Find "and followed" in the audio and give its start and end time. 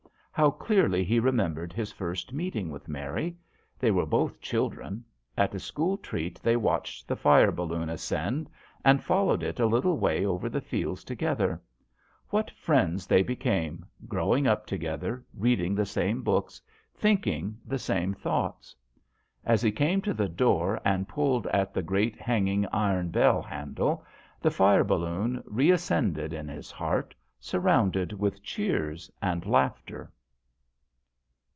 8.85-9.43